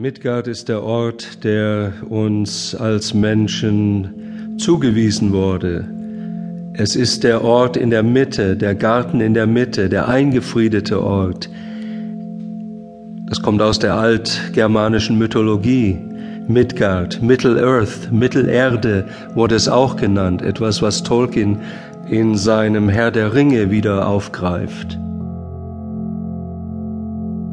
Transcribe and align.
Midgard 0.00 0.48
ist 0.48 0.70
der 0.70 0.82
Ort, 0.82 1.44
der 1.44 1.92
uns 2.08 2.74
als 2.74 3.12
Menschen 3.12 4.56
zugewiesen 4.56 5.34
wurde. 5.34 5.84
Es 6.72 6.96
ist 6.96 7.22
der 7.22 7.44
Ort 7.44 7.76
in 7.76 7.90
der 7.90 8.02
Mitte, 8.02 8.56
der 8.56 8.74
Garten 8.74 9.20
in 9.20 9.34
der 9.34 9.46
Mitte, 9.46 9.90
der 9.90 10.08
eingefriedete 10.08 11.02
Ort. 11.02 11.50
Das 13.28 13.42
kommt 13.42 13.60
aus 13.60 13.78
der 13.78 13.96
altgermanischen 13.96 15.18
Mythologie. 15.18 15.98
Midgard, 16.48 17.20
Middle-earth, 17.20 18.10
Mittelerde 18.10 19.04
wurde 19.34 19.54
es 19.54 19.68
auch 19.68 19.96
genannt, 19.96 20.40
etwas, 20.40 20.80
was 20.80 21.02
Tolkien 21.02 21.58
in 22.08 22.38
seinem 22.38 22.88
Herr 22.88 23.10
der 23.10 23.34
Ringe 23.34 23.70
wieder 23.70 24.08
aufgreift. 24.08 24.98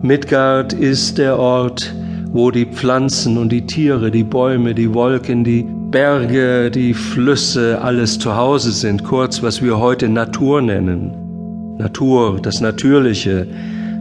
Midgard 0.00 0.72
ist 0.72 1.18
der 1.18 1.38
Ort, 1.38 1.92
wo 2.32 2.50
die 2.50 2.66
Pflanzen 2.66 3.38
und 3.38 3.50
die 3.50 3.66
Tiere, 3.66 4.10
die 4.10 4.22
Bäume, 4.22 4.74
die 4.74 4.94
Wolken, 4.94 5.42
die 5.42 5.66
Berge, 5.66 6.70
die 6.70 6.94
Flüsse 6.94 7.80
alles 7.82 8.18
zu 8.18 8.36
Hause 8.36 8.70
sind, 8.72 9.02
kurz 9.02 9.42
was 9.42 9.62
wir 9.62 9.78
heute 9.78 10.08
Natur 10.08 10.62
nennen. 10.62 11.76
Natur, 11.78 12.38
das 12.40 12.60
Natürliche, 12.60 13.48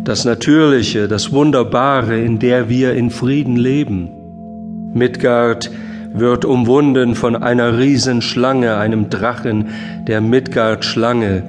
das 0.04 0.26
Natürliche, 0.26 1.08
das 1.08 1.32
Wunderbare, 1.32 2.20
in 2.20 2.38
der 2.38 2.70
wir 2.70 2.94
in 2.94 3.10
Frieden 3.10 3.56
leben. 3.56 4.10
Midgard 4.94 5.72
wird 6.14 6.46
umwunden 6.46 7.16
von 7.16 7.36
einer 7.36 7.78
Riesenschlange, 7.78 8.78
einem 8.78 9.10
Drachen, 9.10 9.68
der 10.08 10.22
Midgard-Schlange. 10.22 11.44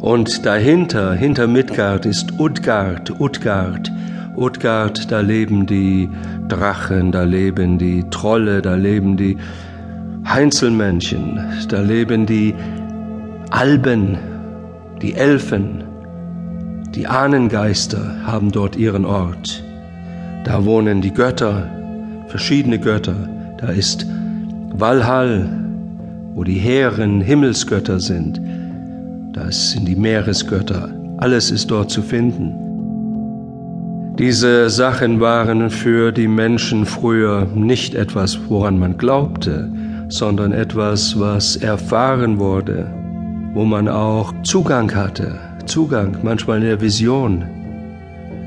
Und 0.00 0.44
dahinter, 0.44 1.14
hinter 1.14 1.46
Midgard 1.46 2.06
ist 2.06 2.38
Utgard, 2.38 3.20
Utgard, 3.20 3.90
Utgard, 4.36 5.10
da 5.10 5.20
leben 5.20 5.66
die 5.66 6.08
Drachen, 6.48 7.12
da 7.12 7.22
leben 7.22 7.78
die 7.78 8.04
Trolle, 8.10 8.62
da 8.62 8.74
leben 8.74 9.16
die 9.16 9.36
Heinzelmännchen, 10.26 11.40
da 11.68 11.80
leben 11.80 12.26
die 12.26 12.54
Alben, 13.50 14.18
die 15.02 15.14
Elfen, 15.14 15.84
die 16.94 17.06
Ahnengeister 17.06 18.16
haben 18.24 18.50
dort 18.50 18.76
ihren 18.76 19.04
Ort. 19.04 19.62
Da 20.44 20.64
wohnen 20.64 21.00
die 21.00 21.12
Götter, 21.12 21.68
verschiedene 22.28 22.78
Götter. 22.78 23.28
Da 23.58 23.68
ist 23.68 24.06
Valhall, 24.72 25.48
wo 26.34 26.44
die 26.44 26.58
hehren 26.58 27.20
Himmelsgötter 27.20 28.00
sind. 28.00 28.40
Da 29.32 29.50
sind 29.50 29.86
die 29.86 29.96
Meeresgötter. 29.96 30.90
Alles 31.18 31.50
ist 31.50 31.70
dort 31.70 31.90
zu 31.90 32.02
finden. 32.02 32.63
Diese 34.18 34.70
Sachen 34.70 35.18
waren 35.18 35.70
für 35.70 36.12
die 36.12 36.28
Menschen 36.28 36.86
früher 36.86 37.48
nicht 37.52 37.96
etwas, 37.96 38.38
woran 38.48 38.78
man 38.78 38.96
glaubte, 38.96 39.68
sondern 40.08 40.52
etwas, 40.52 41.18
was 41.18 41.56
erfahren 41.56 42.38
wurde, 42.38 42.86
wo 43.54 43.64
man 43.64 43.88
auch 43.88 44.32
Zugang 44.44 44.94
hatte, 44.94 45.36
Zugang 45.66 46.18
manchmal 46.22 46.58
in 46.58 46.64
der 46.64 46.80
Vision. 46.80 47.44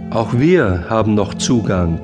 Auch 0.10 0.34
wir 0.34 0.86
haben 0.90 1.16
noch 1.16 1.34
Zugang 1.34 2.00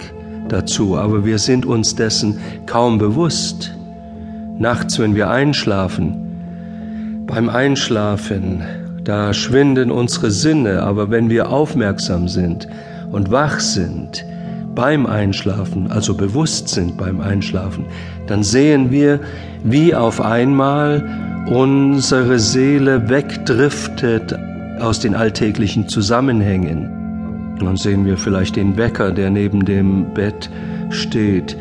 dazu, 0.50 0.98
aber 0.98 1.24
wir 1.24 1.40
sind 1.40 1.66
uns 1.66 1.96
dessen 1.96 2.40
kaum 2.66 2.98
bewusst. 2.98 3.74
Nachts, 4.60 5.00
wenn 5.00 5.16
wir 5.16 5.30
einschlafen, 5.30 7.24
beim 7.28 7.48
Einschlafen, 7.48 8.62
da 9.06 9.34
schwinden 9.34 9.90
unsere 9.90 10.32
Sinne, 10.32 10.84
aber 10.84 11.10
wenn 11.10 11.30
wir 11.30 11.50
aufmerksam 11.50 12.28
sind, 12.28 12.68
und 13.14 13.32
wach 13.32 13.60
sind 13.60 14.26
beim 14.76 15.06
Einschlafen, 15.06 15.90
also 15.92 16.16
bewusst 16.16 16.68
sind 16.68 16.98
beim 16.98 17.22
Einschlafen, 17.22 17.86
dann 18.28 18.44
sehen 18.44 18.92
wir, 18.92 19.20
wie 19.64 19.94
auf 19.94 20.20
einmal 20.20 21.48
unsere 21.50 22.40
Seele 22.40 23.10
wegdriftet 23.10 24.36
aus 24.80 25.00
den 25.00 25.16
alltäglichen 25.16 25.88
Zusammenhängen. 25.88 27.56
Dann 27.60 27.78
sehen 27.78 28.06
wir 28.06 28.18
vielleicht 28.18 28.56
den 28.56 28.76
Wecker, 28.78 29.12
der 29.12 29.30
neben 29.30 29.64
dem 29.64 30.14
Bett 30.14 30.50
steht. 30.90 31.56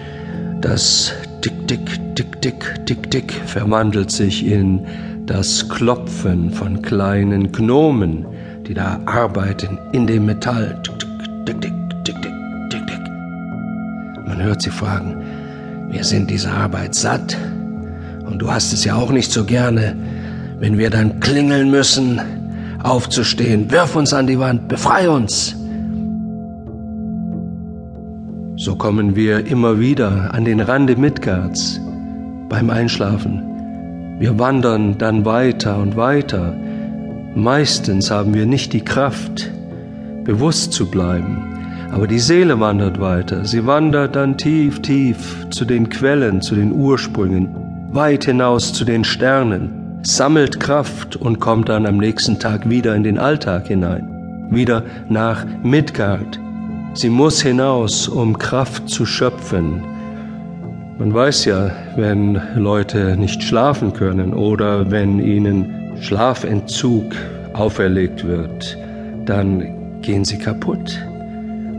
Das 0.60 1.12
Tick, 1.42 1.68
Tick, 1.68 2.14
Tick, 2.14 2.40
Tick, 2.40 2.86
Tick, 2.86 3.10
Tick 3.10 3.32
verwandelt 3.46 4.10
sich 4.10 4.46
in 4.46 4.86
das 5.26 5.68
Klopfen 5.68 6.50
von 6.50 6.82
kleinen 6.82 7.52
Gnomen, 7.52 8.26
die 8.66 8.74
da 8.74 9.00
arbeiten 9.06 9.78
in 9.92 10.06
dem 10.06 10.26
Metall. 10.26 10.80
Tick, 11.44 11.60
tick, 11.60 11.72
Tick, 12.04 12.20
tick, 12.20 12.32
tick, 12.70 12.86
tick. 12.86 13.00
Man 14.26 14.42
hört 14.42 14.60
sie 14.60 14.70
fragen, 14.70 15.22
wir 15.88 16.02
sind 16.02 16.28
diese 16.30 16.50
Arbeit 16.50 16.96
satt. 16.96 17.36
Und 18.24 18.40
du 18.40 18.50
hast 18.50 18.72
es 18.72 18.84
ja 18.84 18.96
auch 18.96 19.12
nicht 19.12 19.30
so 19.30 19.44
gerne, 19.44 19.94
wenn 20.58 20.78
wir 20.78 20.90
dann 20.90 21.20
klingeln 21.20 21.70
müssen, 21.70 22.20
aufzustehen. 22.82 23.70
Wirf 23.70 23.94
uns 23.94 24.12
an 24.12 24.26
die 24.26 24.38
Wand, 24.38 24.66
befrei 24.66 25.08
uns. 25.08 25.54
So 28.56 28.74
kommen 28.74 29.14
wir 29.14 29.46
immer 29.46 29.78
wieder 29.78 30.34
an 30.34 30.44
den 30.44 30.60
Rande 30.60 30.96
Midgards 30.96 31.80
beim 32.48 32.70
Einschlafen. 32.70 34.18
Wir 34.18 34.38
wandern 34.40 34.98
dann 34.98 35.24
weiter 35.24 35.78
und 35.78 35.96
weiter. 35.96 36.52
Meistens 37.36 38.10
haben 38.10 38.34
wir 38.34 38.46
nicht 38.46 38.72
die 38.72 38.84
Kraft, 38.84 39.52
bewusst 40.24 40.72
zu 40.72 40.90
bleiben. 40.90 41.88
Aber 41.92 42.06
die 42.06 42.18
Seele 42.18 42.58
wandert 42.58 43.00
weiter. 43.00 43.44
Sie 43.44 43.66
wandert 43.66 44.16
dann 44.16 44.38
tief, 44.38 44.80
tief 44.80 45.46
zu 45.50 45.64
den 45.64 45.90
Quellen, 45.90 46.40
zu 46.40 46.54
den 46.54 46.72
Ursprüngen, 46.72 47.54
weit 47.92 48.24
hinaus 48.24 48.72
zu 48.72 48.84
den 48.86 49.04
Sternen, 49.04 50.00
sammelt 50.02 50.58
Kraft 50.58 51.16
und 51.16 51.38
kommt 51.38 51.68
dann 51.68 51.86
am 51.86 51.98
nächsten 51.98 52.38
Tag 52.38 52.68
wieder 52.68 52.94
in 52.96 53.02
den 53.02 53.18
Alltag 53.18 53.68
hinein, 53.68 54.48
wieder 54.50 54.84
nach 55.10 55.44
Midgard. 55.62 56.40
Sie 56.94 57.10
muss 57.10 57.42
hinaus, 57.42 58.08
um 58.08 58.38
Kraft 58.38 58.88
zu 58.88 59.04
schöpfen. 59.04 59.82
Man 60.98 61.12
weiß 61.12 61.44
ja, 61.44 61.70
wenn 61.96 62.40
Leute 62.56 63.16
nicht 63.16 63.42
schlafen 63.42 63.92
können 63.92 64.32
oder 64.32 64.90
wenn 64.90 65.18
ihnen 65.18 65.96
Schlafentzug 66.00 67.14
auferlegt 67.52 68.26
wird, 68.26 68.78
dann 69.26 69.81
gehen 70.02 70.24
sie 70.24 70.38
kaputt. 70.38 70.98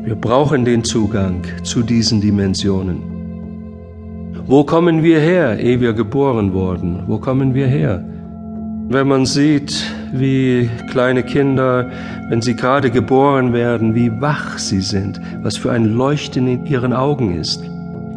Wir 0.03 0.15
brauchen 0.15 0.65
den 0.65 0.83
Zugang 0.83 1.43
zu 1.63 1.81
diesen 1.81 2.21
Dimensionen. 2.21 3.01
Wo 4.45 4.63
kommen 4.63 5.03
wir 5.03 5.19
her, 5.19 5.59
ehe 5.59 5.79
wir 5.79 5.93
geboren 5.93 6.53
wurden? 6.53 7.03
Wo 7.07 7.17
kommen 7.17 7.53
wir 7.53 7.67
her? 7.67 8.03
Wenn 8.89 9.07
man 9.07 9.25
sieht, 9.25 9.73
wie 10.11 10.69
kleine 10.91 11.23
Kinder, 11.23 11.89
wenn 12.29 12.41
sie 12.41 12.55
gerade 12.55 12.91
geboren 12.91 13.53
werden, 13.53 13.95
wie 13.95 14.11
wach 14.21 14.57
sie 14.57 14.81
sind, 14.81 15.21
was 15.41 15.55
für 15.55 15.71
ein 15.71 15.85
Leuchten 15.85 16.47
in 16.47 16.65
ihren 16.65 16.91
Augen 16.91 17.39
ist. 17.39 17.63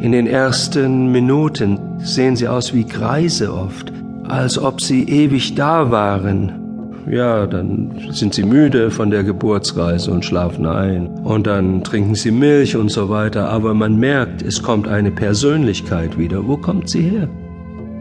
In 0.00 0.12
den 0.12 0.26
ersten 0.26 1.12
Minuten 1.12 1.78
sehen 1.98 2.34
sie 2.36 2.48
aus 2.48 2.74
wie 2.74 2.84
Greise 2.84 3.54
oft, 3.54 3.92
als 4.24 4.58
ob 4.58 4.80
sie 4.80 5.04
ewig 5.04 5.54
da 5.54 5.90
waren, 5.90 6.65
ja, 7.08 7.46
dann 7.46 7.92
sind 8.10 8.34
sie 8.34 8.42
müde 8.42 8.90
von 8.90 9.10
der 9.10 9.22
Geburtsreise 9.22 10.10
und 10.10 10.24
schlafen 10.24 10.66
ein. 10.66 11.06
Und 11.24 11.46
dann 11.46 11.84
trinken 11.84 12.14
sie 12.14 12.32
Milch 12.32 12.76
und 12.76 12.90
so 12.90 13.08
weiter. 13.08 13.48
Aber 13.48 13.74
man 13.74 13.96
merkt, 13.96 14.42
es 14.42 14.62
kommt 14.62 14.88
eine 14.88 15.10
Persönlichkeit 15.10 16.18
wieder. 16.18 16.46
Wo 16.46 16.56
kommt 16.56 16.90
sie 16.90 17.02
her? 17.02 17.28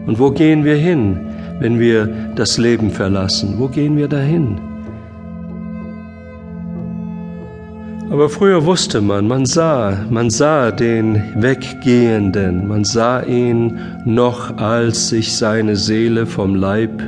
Und 0.06 0.18
wo 0.18 0.30
gehen 0.30 0.64
wir 0.64 0.76
hin, 0.76 1.18
wenn 1.60 1.78
wir 1.78 2.06
das 2.34 2.58
Leben 2.58 2.90
verlassen? 2.90 3.54
Wo 3.58 3.68
gehen 3.68 3.96
wir 3.96 4.08
dahin? 4.08 4.58
Aber 8.10 8.28
früher 8.28 8.64
wusste 8.64 9.00
man, 9.00 9.26
man 9.26 9.46
sah, 9.46 10.04
man 10.10 10.30
sah 10.30 10.70
den 10.70 11.20
Weggehenden, 11.34 12.68
man 12.68 12.84
sah 12.84 13.22
ihn 13.22 13.80
noch, 14.04 14.58
als 14.58 15.08
sich 15.08 15.36
seine 15.36 15.74
Seele 15.74 16.24
vom 16.24 16.54
Leib 16.54 17.02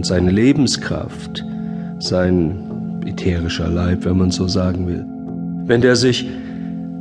und 0.00 0.06
seine 0.06 0.30
Lebenskraft, 0.30 1.44
sein 1.98 3.02
ätherischer 3.04 3.68
Leib, 3.68 4.06
wenn 4.06 4.16
man 4.16 4.30
so 4.30 4.48
sagen 4.48 4.86
will. 4.86 5.04
Wenn 5.66 5.82
der 5.82 5.94
sich 5.94 6.26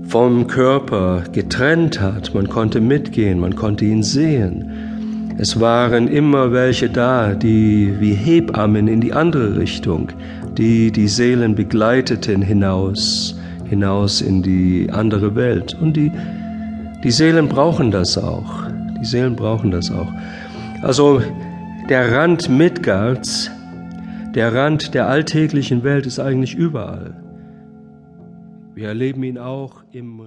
vom 0.04 0.48
Körper 0.48 1.24
getrennt 1.32 2.02
hat, 2.02 2.34
man 2.34 2.50
konnte 2.50 2.82
mitgehen, 2.82 3.40
man 3.40 3.56
konnte 3.56 3.86
ihn 3.86 4.04
sehen. 4.04 5.32
Es 5.38 5.62
waren 5.62 6.10
immer 6.10 6.52
welche 6.52 6.90
da, 6.90 7.36
die 7.36 7.94
wie 8.02 8.16
Hebammen 8.16 8.90
in 8.90 9.00
die 9.00 9.14
andere 9.14 9.56
Richtung, 9.56 10.10
die 10.58 10.92
die 10.92 11.08
Seelen 11.08 11.56
begleiteten 11.56 12.42
hinaus, 12.42 13.40
hinaus 13.70 14.20
in 14.20 14.44
die 14.44 14.90
andere 14.92 15.36
Welt. 15.36 15.74
Und 15.80 15.96
die, 15.96 16.12
die 17.02 17.12
Seelen 17.12 17.48
brauchen 17.48 17.92
das 17.92 18.18
auch. 18.18 18.64
Die 19.00 19.06
Seelen 19.06 19.38
brauchen 19.38 19.72
das 19.72 19.90
auch. 19.90 20.12
Also 20.82 21.22
der 21.90 22.12
Rand 22.12 22.50
Midgards, 22.50 23.50
der 24.36 24.54
Rand 24.54 24.94
der 24.94 25.08
alltäglichen 25.08 25.84
Welt 25.84 26.06
ist 26.06 26.20
eigentlich 26.20 26.54
überall. 26.54 27.16
Wir 28.76 28.90
erleben 28.90 29.24
ihn 29.24 29.40
auch 29.40 29.84
im 29.92 30.22